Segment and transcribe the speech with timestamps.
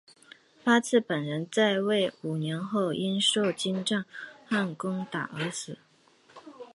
[0.63, 4.03] 八剌本人在位五年后因受金帐
[4.47, 5.77] 汗攻打而死。